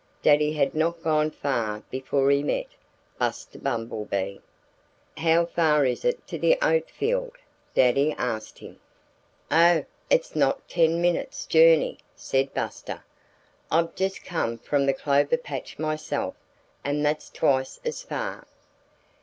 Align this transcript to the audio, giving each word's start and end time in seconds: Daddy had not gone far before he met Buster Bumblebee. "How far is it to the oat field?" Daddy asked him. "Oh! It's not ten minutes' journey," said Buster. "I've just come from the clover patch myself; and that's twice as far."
Daddy 0.23 0.53
had 0.53 0.73
not 0.73 1.03
gone 1.03 1.29
far 1.29 1.81
before 1.91 2.31
he 2.31 2.41
met 2.41 2.65
Buster 3.19 3.59
Bumblebee. 3.59 4.39
"How 5.17 5.45
far 5.45 5.85
is 5.85 6.03
it 6.03 6.25
to 6.25 6.39
the 6.39 6.57
oat 6.59 6.89
field?" 6.89 7.37
Daddy 7.75 8.11
asked 8.17 8.57
him. 8.57 8.79
"Oh! 9.51 9.85
It's 10.09 10.35
not 10.35 10.67
ten 10.67 11.03
minutes' 11.03 11.45
journey," 11.45 11.99
said 12.15 12.51
Buster. 12.51 13.03
"I've 13.69 13.93
just 13.93 14.25
come 14.25 14.57
from 14.57 14.87
the 14.87 14.93
clover 14.95 15.37
patch 15.37 15.77
myself; 15.77 16.33
and 16.83 17.05
that's 17.05 17.29
twice 17.29 17.79
as 17.85 18.01
far." 18.01 18.47